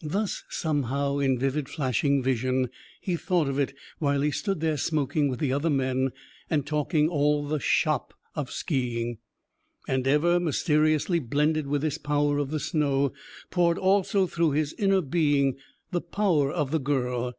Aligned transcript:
Thus, 0.00 0.42
somehow, 0.48 1.18
in 1.18 1.38
vivid 1.38 1.68
flashing 1.68 2.22
vision, 2.22 2.70
he 3.02 3.14
thought 3.14 3.46
of 3.46 3.58
it 3.58 3.74
while 3.98 4.22
he 4.22 4.30
stood 4.30 4.60
there 4.60 4.78
smoking 4.78 5.28
with 5.28 5.38
the 5.38 5.52
other 5.52 5.68
men 5.68 6.12
and 6.48 6.64
talking 6.66 7.10
all 7.10 7.46
the 7.46 7.60
"shop" 7.60 8.14
of 8.34 8.50
ski 8.50 8.98
ing. 9.02 9.18
And, 9.86 10.06
ever 10.08 10.40
mysteriously 10.40 11.18
blended 11.18 11.66
with 11.66 11.82
this 11.82 11.98
power 11.98 12.38
of 12.38 12.50
the 12.52 12.58
snow, 12.58 13.12
poured 13.50 13.76
also 13.76 14.26
through 14.26 14.52
his 14.52 14.72
inner 14.78 15.02
being 15.02 15.56
the 15.90 16.00
power 16.00 16.50
of 16.50 16.70
the 16.70 16.80
girl. 16.80 17.34